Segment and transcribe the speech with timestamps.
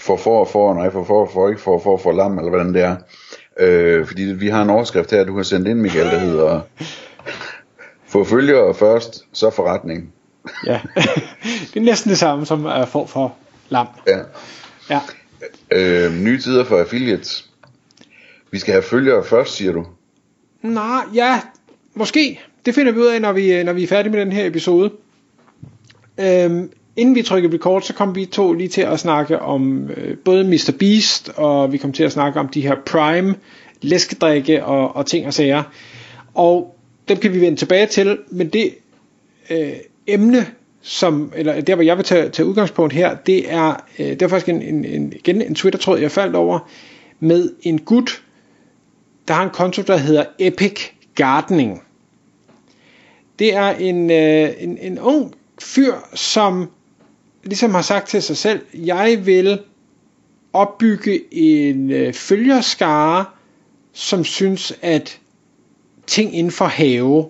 [0.00, 2.74] for for og for, nej for for for ikke for for for lam, eller hvordan
[2.74, 2.96] det er.
[3.60, 6.60] Øh, fordi vi har en overskrift her, du har sendt ind, Michael, der hedder
[8.06, 10.12] Få følgere først, så forretning.
[10.66, 10.80] Ja,
[11.74, 13.36] det er næsten det samme som uh, for for
[13.68, 13.86] lam.
[14.06, 14.18] Ja.
[14.90, 15.00] Ja.
[15.70, 17.50] Øh, nye tider for affiliates.
[18.50, 19.86] Vi skal have følgere først, siger du.
[20.62, 21.40] Nej, ja,
[21.94, 22.40] måske.
[22.66, 24.90] Det finder vi ud af, når vi, når vi er færdige med den her episode.
[26.20, 30.16] Øhm, inden vi trykkede record, så kom vi to lige til at snakke om øh,
[30.18, 30.72] både Mr.
[30.78, 33.34] Beast, og vi kom til at snakke om de her Prime
[33.82, 35.62] læskedrikke og, og ting og sager.
[36.34, 36.76] Og
[37.08, 38.74] dem kan vi vende tilbage til, men det
[39.50, 39.72] øh,
[40.06, 40.46] emne,
[40.80, 44.28] som, eller der hvor jeg vil tage, tage udgangspunkt her, det er, øh, det er
[44.28, 46.70] faktisk en, en, en, igen en Twitter-tråd, jeg faldt over,
[47.20, 48.22] med en gut,
[49.28, 50.80] der har en konto, der hedder Epic
[51.14, 51.82] Gardening.
[53.38, 56.70] Det er en, øh, en, en ung fyr, som
[57.46, 59.58] ligesom har sagt til sig selv, jeg vil
[60.52, 63.24] opbygge en øh, følgerskare,
[63.92, 65.18] som synes, at
[66.06, 67.26] ting inden for have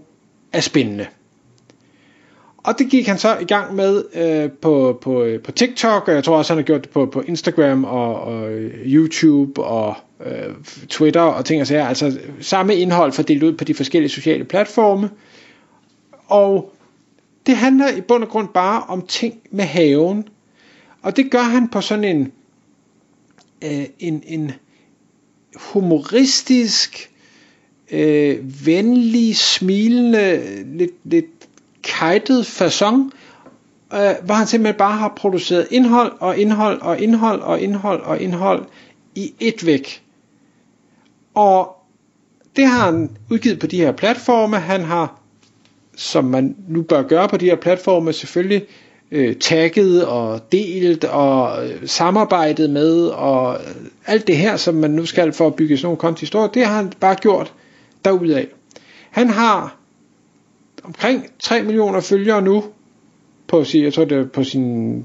[0.52, 1.06] er spændende.
[2.66, 6.14] Og det gik han så i gang med øh, på, på, øh, på TikTok, og
[6.14, 9.94] jeg tror også, han har gjort det på, på Instagram og, og øh, YouTube og
[10.26, 10.54] øh,
[10.88, 11.86] Twitter og ting og sager.
[11.86, 15.10] Altså samme indhold fordelt ud på de forskellige sociale platforme.
[16.26, 16.72] Og
[17.46, 20.28] det handler i bund og grund bare om ting med haven.
[21.02, 22.32] Og det gør han på sådan en,
[23.64, 24.52] øh, en, en
[25.56, 27.10] humoristisk,
[27.90, 30.42] øh, venlig, smilende,
[30.76, 31.48] lidt, lidt
[31.82, 33.10] kajtet façon,
[33.96, 38.20] øh, hvor han simpelthen bare har produceret indhold og indhold og indhold og indhold og
[38.20, 38.64] indhold
[39.14, 40.02] i et væk.
[41.34, 41.76] Og
[42.56, 44.56] det har han udgivet på de her platforme.
[44.56, 45.20] Han har
[45.96, 48.62] som man nu bør gøre på de her platforme, selvfølgelig
[49.10, 53.74] øh, tagget og delt og øh, samarbejdet med og øh,
[54.06, 56.76] alt det her, som man nu skal for at bygge sådan nogle kontohistorier, det har
[56.76, 57.52] han bare gjort
[58.04, 58.46] derudaf.
[59.10, 59.76] Han har
[60.84, 62.64] omkring 3 millioner følgere nu
[63.46, 64.96] på sin, jeg tror det er på sin,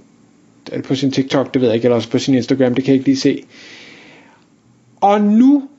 [0.72, 2.92] er på sin TikTok, det ved jeg ikke, eller også på sin Instagram, det kan
[2.92, 3.44] jeg ikke lige se.
[5.02, 5.70] Og nu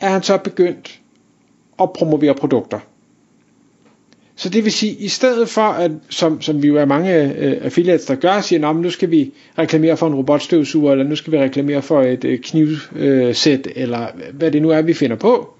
[0.00, 1.00] er han så begyndt
[1.80, 2.78] at promovere produkter.
[4.40, 7.64] Så det vil sige, i stedet for, at, som, som vi jo er mange øh,
[7.64, 11.38] affiliates, der gør, siger, nu skal vi reklamere for en robotstøvsuger, eller nu skal vi
[11.38, 15.54] reklamere for et øh, knivsæt, øh, eller hvad det nu er, vi finder på,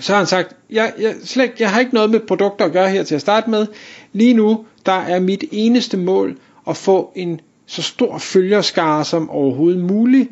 [0.00, 2.90] så har han sagt, jeg, jeg, slet, jeg har ikke noget med produkter at gøre
[2.90, 3.66] her til at starte med.
[4.12, 6.38] Lige nu, der er mit eneste mål
[6.68, 10.28] at få en så stor følgerskare som overhovedet muligt,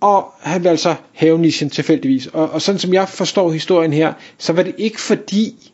[0.00, 2.26] og han vil altså have nichen tilfældigvis.
[2.26, 5.72] Og, og sådan som jeg forstår historien her, så var det ikke fordi,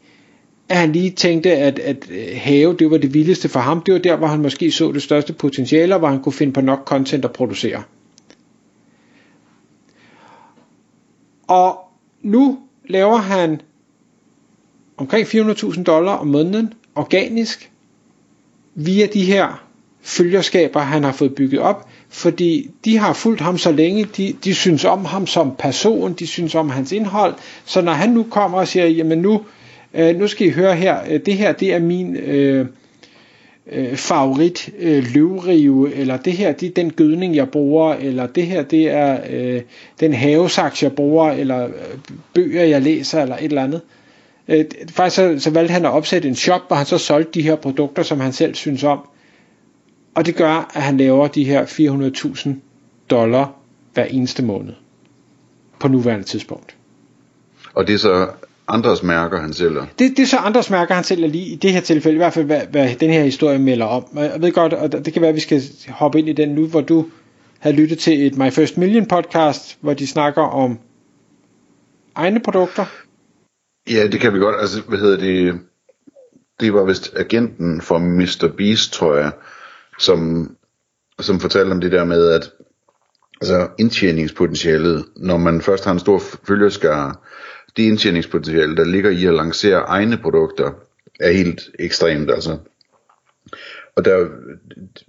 [0.69, 3.81] at han lige tænkte, at, at øh, have, det var det vildeste for ham.
[3.81, 6.61] Det var der, hvor han måske så det største potentiale, hvor han kunne finde på
[6.61, 7.83] nok content at producere.
[11.47, 11.79] Og
[12.23, 13.61] nu laver han
[14.97, 17.71] omkring 400.000 dollar om måneden organisk
[18.75, 19.67] via de her
[20.03, 24.55] følgerskaber, han har fået bygget op, fordi de har fulgt ham så længe, de, de
[24.55, 27.35] synes om ham som person, de synes om hans indhold,
[27.65, 29.43] så når han nu kommer og siger, jamen nu
[29.97, 32.67] Øh, nu skal I høre her, øh, det her det er min øh,
[33.73, 38.47] øh, favorit øh, løvrive, eller det her det er den gødning jeg bruger, eller det
[38.47, 39.63] her det er øh,
[40.01, 41.73] den havesaks jeg bruger, eller øh,
[42.35, 43.81] bøger jeg læser, eller et eller andet.
[44.49, 47.43] Øh, faktisk så, så valgte han at opsætte en shop, hvor han så solgte de
[47.43, 48.99] her produkter, som han selv synes om.
[50.15, 52.51] Og det gør, at han laver de her 400.000
[53.11, 53.53] dollar
[53.95, 54.73] hver eneste måned
[55.81, 56.77] på nuværende tidspunkt.
[57.75, 58.29] Og det er så
[58.69, 59.87] andres mærker, han sælger?
[59.99, 62.33] Det, det er så andres mærker, han sælger lige i det her tilfælde, i hvert
[62.33, 64.05] fald hvad, hvad den her historie melder om.
[64.15, 66.67] Jeg ved godt, og det kan være, at vi skal hoppe ind i den nu,
[66.67, 67.07] hvor du
[67.59, 70.79] har lyttet til et My First Million podcast, hvor de snakker om
[72.15, 72.85] egne produkter.
[73.91, 74.57] Ja, det kan vi godt.
[74.61, 75.61] Altså, hvad hedder det?
[76.61, 78.53] Det var vist agenten for Mr.
[78.57, 79.31] Beast, tror jeg,
[79.99, 80.51] som,
[81.21, 82.51] som fortalte om det der med, at
[83.41, 87.15] altså indtjeningspotentialet, når man først har en stor følgerskare,
[87.77, 90.73] det indtjeningspotentiale, der ligger i at lancere egne produkter,
[91.21, 92.31] er helt ekstremt.
[92.31, 92.59] Altså.
[93.97, 94.29] og der,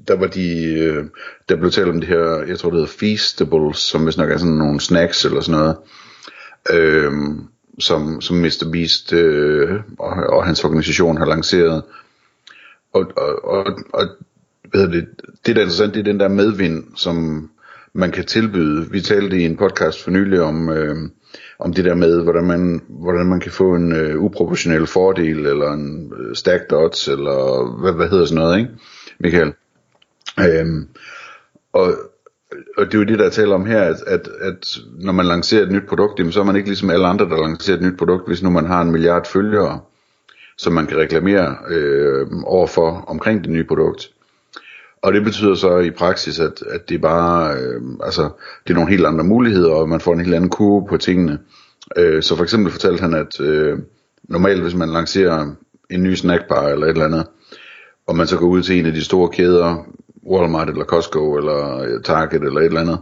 [0.08, 1.06] der var de, øh,
[1.50, 4.38] der blev talt om det her, jeg tror det hedder Feastables, som hvis nok er
[4.38, 5.78] sådan nogle snacks eller sådan noget,
[6.72, 7.48] øhm,
[7.80, 8.70] som, som Mr.
[8.72, 11.84] Beast øh, og, og hans organisation har lanceret.
[12.94, 14.08] Og, og, og, og
[14.72, 15.08] hvad det,
[15.46, 17.50] det der er interessant, det er den der medvind, som
[17.94, 18.92] man kan tilbyde.
[18.92, 20.96] Vi talte i en podcast for nylig om, øh,
[21.60, 25.72] om det der med, hvordan man, hvordan man kan få en øh, uproportionel fordel, eller
[25.72, 28.72] en øh, stacked odds, eller hvad, hvad hedder sådan noget, ikke,
[29.20, 29.54] Michael?
[30.40, 30.88] Øhm,
[31.74, 31.94] og,
[32.78, 35.64] og det er jo det, der taler om her, at, at, at når man lancerer
[35.64, 38.28] et nyt produkt, så er man ikke ligesom alle andre, der lancerer et nyt produkt,
[38.28, 39.80] hvis nu man har en milliard følgere,
[40.58, 44.12] som man kan reklamere øh, overfor omkring det nye produkt.
[45.02, 48.22] Og det betyder så i praksis, at, at det er bare, øh, altså,
[48.64, 51.40] det er nogle helt andre muligheder, og man får en helt anden kurve på tingene.
[51.98, 53.80] Øh, så for eksempel fortalte han, at øh,
[54.24, 55.52] normalt hvis man lancerer
[55.90, 57.28] en ny snackbar eller et eller andet,
[58.08, 59.86] og man så går ud til en af de store kæder,
[60.26, 63.00] Walmart eller Costco eller øh, Target eller et eller andet,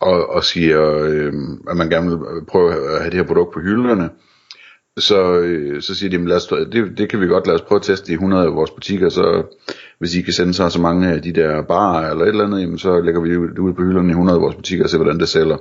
[0.00, 1.32] og, og siger, øh,
[1.70, 4.10] at man gerne vil prøve at have det her produkt på hylderne,
[4.98, 7.76] så, øh, så siger de, lad os, det, det kan vi godt lade os prøve
[7.76, 9.42] at teste i 100 af vores butikker, så
[9.98, 12.60] hvis I kan sende så så mange af de der barer eller et eller andet,
[12.60, 14.98] jamen, så lægger vi det ud på hylderne i 100 af vores butikker og ser,
[14.98, 15.56] hvordan det sælger.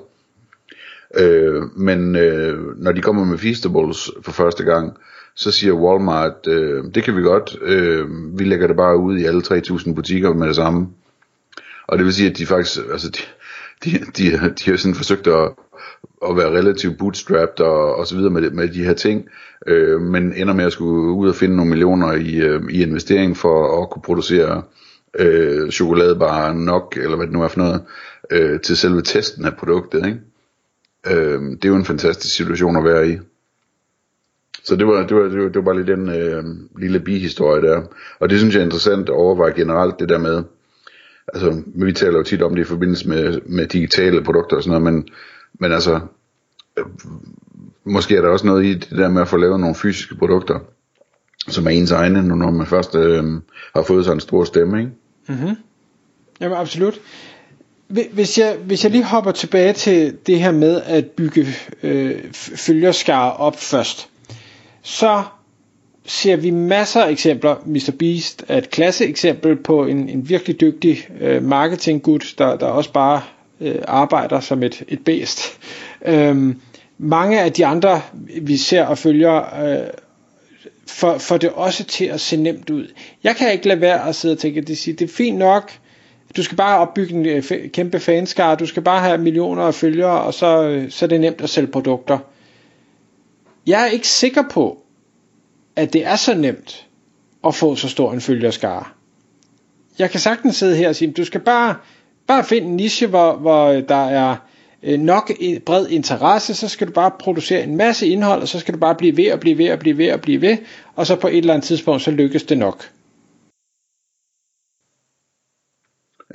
[1.18, 4.98] Øh, men øh, når de kommer med Feastables for første gang,
[5.36, 8.08] så siger Walmart, øh, det kan vi godt, øh,
[8.40, 10.88] vi lægger det bare ud i alle 3000 butikker med det samme.
[11.88, 13.20] Og det vil sige, at de faktisk, altså de,
[13.84, 15.52] de, de, de har sådan forsøgt at,
[16.30, 19.28] at være relativt bootstrapped og, og så videre med, med de her ting,
[19.68, 23.38] øh, men ender med at skulle ud og finde nogle millioner i, øh, i investering
[23.38, 24.64] for at kunne producere
[25.20, 27.82] øh, chokoladebarer nok, eller hvad det nu er for noget,
[28.32, 30.06] øh, til selve testen af produktet.
[30.06, 30.20] Ikke?
[31.08, 33.18] Øh, det er jo en fantastisk situation at være i.
[34.64, 36.44] Så det var, det var, det var, det var bare lige den øh,
[36.80, 37.82] lille bihistorie der.
[38.20, 40.44] Og det synes jeg er interessant at overveje generelt, det der med,
[41.34, 44.82] altså vi taler jo tit om det i forbindelse med, med digitale produkter og sådan
[44.82, 45.08] noget, men,
[45.60, 46.00] men altså,
[46.78, 46.86] øh,
[47.84, 50.60] måske er der også noget i det der med at få lavet nogle fysiske produkter,
[51.48, 53.24] som er ens egne, nu når man først øh,
[53.76, 54.92] har fået sig en stor stemme, ikke?
[55.28, 55.56] Mm-hmm.
[56.42, 57.02] Jamen absolut.
[57.88, 61.48] Hvis jeg, hvis jeg lige hopper tilbage til det her med at bygge
[61.84, 64.10] øh, følgerskare op først,
[64.82, 65.24] så
[66.06, 67.56] ser vi masser af eksempler.
[67.66, 67.92] Mr.
[68.00, 72.92] Beast er et klasse eksempel på en, en virkelig dygtig øh, marketinggud, der, der også
[72.92, 73.22] bare
[73.62, 75.60] øh, arbejder som et, et bæst.
[76.06, 76.62] Øhm,
[76.98, 78.02] mange af de andre,
[78.42, 79.88] vi ser og følger, øh,
[80.88, 82.88] får, får det også til at se nemt ud.
[83.24, 85.38] Jeg kan ikke lade være at sidde og tænke, at det, siger, det er fint
[85.38, 85.72] nok,
[86.38, 90.22] du skal bare opbygge en øh, kæmpe fanskare, du skal bare have millioner af følgere,
[90.22, 92.18] og så, øh, så er det nemt at sælge produkter.
[93.68, 94.78] Jeg er ikke sikker på,
[95.76, 96.88] at det er så nemt
[97.48, 98.86] at få så stor en følgerskare.
[100.00, 101.76] Jeg kan sagtens sidde her og sige, du skal bare,
[102.28, 104.36] bare finde en niche, hvor, hvor der er
[104.84, 105.32] øh, nok
[105.66, 108.96] bred interesse, så skal du bare producere en masse indhold, og så skal du bare
[108.96, 110.58] blive ved og blive ved og blive ved og blive ved,
[110.96, 112.90] og så på et eller andet tidspunkt, så lykkes det nok.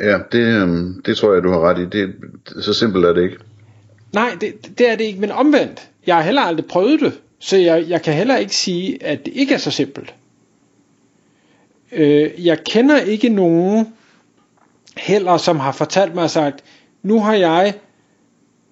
[0.00, 1.98] Ja, det, øhm, det tror jeg, du har ret i.
[1.98, 2.14] Det,
[2.62, 3.38] så simpelt er det ikke.
[4.12, 5.90] Nej, det, det er det ikke, men omvendt.
[6.06, 7.20] Jeg har heller aldrig prøvet det.
[7.38, 10.14] Så jeg, jeg kan heller ikke sige, at det ikke er så simpelt.
[11.92, 13.86] Øh, jeg kender ikke nogen
[14.96, 16.64] heller, som har fortalt mig og sagt,
[17.02, 17.74] nu har jeg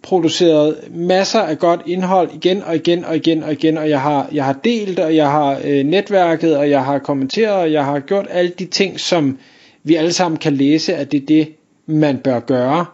[0.03, 4.29] produceret masser af godt indhold igen og igen og igen og igen, og jeg har,
[4.33, 8.01] jeg har delt, og jeg har øh, netværket, og jeg har kommenteret, og jeg har
[8.01, 9.39] gjort alle de ting, som
[9.83, 11.55] vi alle sammen kan læse, at det er det,
[11.87, 12.87] man bør gøre,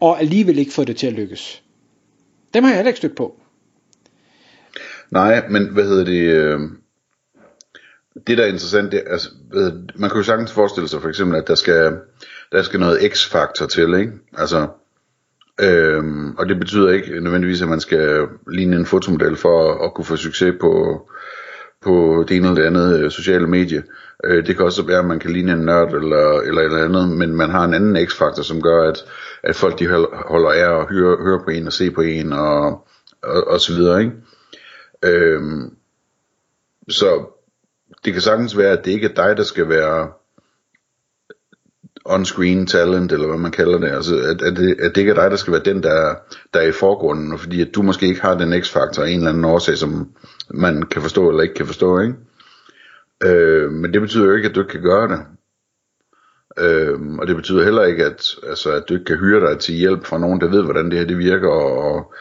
[0.00, 1.62] og alligevel ikke få det til at lykkes.
[2.54, 3.34] Dem har jeg heller ikke stødt på.
[5.10, 6.30] Nej, men hvad hedder det...
[6.30, 6.60] Øh,
[8.26, 11.38] det der er interessant, det, altså, hvad, man kan jo sagtens forestille sig for eksempel,
[11.38, 11.96] at der skal,
[12.52, 14.12] der skal noget x-faktor til, ikke?
[14.38, 14.66] Altså,
[15.60, 19.94] øhm, og det betyder ikke nødvendigvis, at man skal ligne en fotomodel for at, at
[19.94, 21.02] kunne få succes på,
[21.82, 23.82] på det ene eller det andet øh, sociale medie.
[24.24, 26.84] Øh, det kan også være, at man kan ligne en nørd eller, eller et eller
[26.84, 29.04] andet, men man har en anden x-faktor, som gør, at,
[29.42, 29.86] at folk de
[30.26, 32.86] holder af og hører, hører på en og ser på en og,
[33.22, 34.12] og, og så videre, ikke?
[35.04, 35.76] Øhm,
[36.88, 37.26] så
[38.04, 40.12] det kan sagtens være, at det ikke er dig, der skal være
[42.08, 43.88] on-screen talent, eller hvad man kalder det.
[43.88, 46.14] Altså, at, at, det, at det ikke er dig, der skal være den, der,
[46.54, 49.16] der er i forgrunden, og fordi at du måske ikke har den x-faktor af en
[49.16, 50.12] eller anden årsag, som
[50.50, 52.14] man kan forstå eller ikke kan forstå, ikke?
[53.24, 55.20] Øh, men det betyder jo ikke, at du ikke kan gøre det.
[56.58, 59.74] Øh, og det betyder heller ikke, at, altså, at du ikke kan hyre dig til
[59.74, 62.12] hjælp fra nogen, der ved, hvordan det her det virker, og,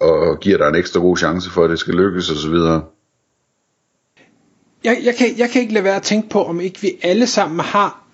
[0.00, 2.54] og giver dig en ekstra god chance for, at det skal lykkes osv.
[4.84, 7.26] jeg, jeg, kan, jeg kan ikke lade være at tænke på, om ikke vi alle
[7.26, 8.04] sammen har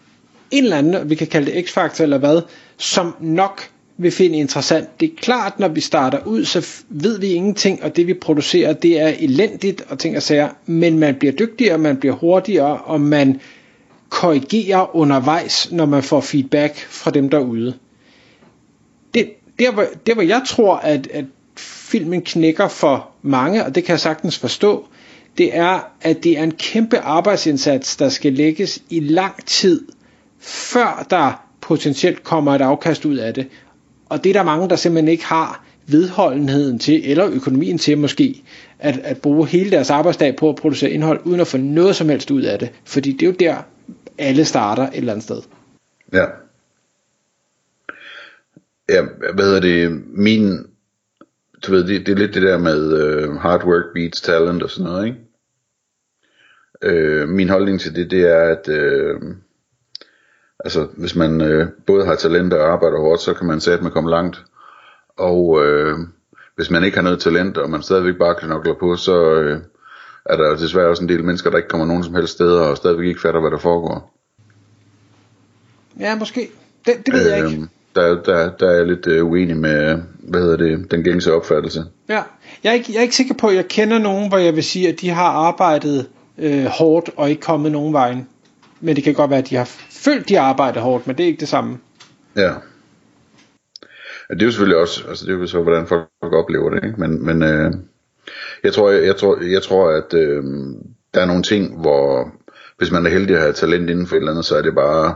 [0.51, 2.43] en eller anden, vi kan kalde det x-faktor eller hvad,
[2.77, 3.63] som nok
[3.97, 5.01] vil finde interessant.
[5.01, 8.73] Det er klart, når vi starter ud, så ved vi ingenting, og det vi producerer,
[8.73, 13.01] det er elendigt og ting og sager, men man bliver dygtigere, man bliver hurtigere, og
[13.01, 13.41] man
[14.09, 17.75] korrigerer undervejs, når man får feedback fra dem derude.
[19.15, 21.25] Det, der, hvor, der hvor jeg tror, at, at
[21.57, 24.87] filmen knækker for mange, og det kan jeg sagtens forstå,
[25.39, 29.85] det er, at det er en kæmpe arbejdsindsats, der skal lægges i lang tid,
[30.39, 33.47] før der potentielt kommer et afkast ud af det.
[34.09, 38.43] Og det er der mange, der simpelthen ikke har vedholdenheden til, eller økonomien til måske,
[38.79, 42.09] at, at bruge hele deres arbejdsdag på at producere indhold, uden at få noget som
[42.09, 42.71] helst ud af det.
[42.85, 43.57] Fordi det er jo der,
[44.19, 45.43] alle starter et eller andet sted.
[46.13, 46.25] Ja.
[48.89, 49.03] Ja,
[49.35, 50.67] hvad hedder det, min,
[51.67, 54.71] du ved, det, det er lidt det der med øh, hard work beats talent og
[54.71, 55.19] sådan noget, ikke?
[56.83, 59.21] Øh, min holdning til det, det er, at øh,
[60.65, 63.91] altså, hvis man øh, både har talent og arbejder hårdt, så kan man sætte med
[63.91, 64.45] komme langt.
[65.17, 65.99] Og øh,
[66.57, 69.61] hvis man ikke har noget talent, og man stadigvæk bare knokler på, så øh,
[70.27, 72.77] er der desværre også en del mennesker, der ikke kommer nogen som helst steder, og
[72.77, 74.15] stadigvæk ikke fatter, hvad der foregår.
[76.01, 76.49] Ja, måske.
[76.87, 77.69] Det, det ved jeg ikke.
[77.95, 81.85] Der, der, der er jeg lidt uh, uenig med, hvad hedder det, den gængse opfattelse.
[82.09, 82.23] Ja,
[82.65, 84.65] jeg er, ikke, jeg er ikke sikker på, at jeg kender nogen, hvor jeg vil
[84.65, 88.29] sige, at de har arbejdet øh, hårdt og ikke kommet nogen vejen.
[88.81, 91.23] Men det kan godt være, at de har følt, de har arbejdet hårdt, men det
[91.23, 91.79] er ikke det samme.
[92.37, 92.53] Ja.
[94.31, 97.01] Det er jo selvfølgelig også, altså det er jo så, hvordan folk oplever det, ikke?
[97.01, 97.73] Men, men øh,
[98.65, 100.43] jeg tror, jeg, jeg tror, jeg tror, at øh,
[101.15, 102.29] der er nogle ting, hvor
[102.79, 104.75] hvis man er heldig at have talent inden for et eller andet, så er det
[104.75, 105.15] bare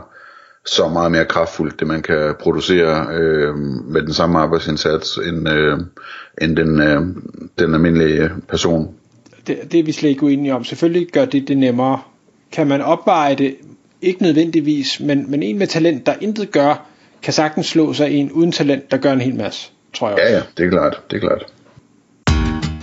[0.65, 3.55] så meget mere kraftfuldt, det man kan producere øh,
[3.93, 5.77] med den samme arbejdsindsats, end, øh,
[6.41, 7.01] end den, øh,
[7.59, 8.95] den almindelige person.
[9.47, 10.63] Det, det er vi slet ikke uenige om.
[10.63, 11.99] Selvfølgelig gør det det nemmere.
[12.51, 13.55] Kan man opveje det?
[14.01, 16.85] Ikke nødvendigvis, men, men en med talent, der intet gør,
[17.23, 20.25] kan sagtens slå sig en uden talent, der gør en hel masse, tror jeg også.
[20.27, 21.45] Ja, ja, det er klart, det er klart.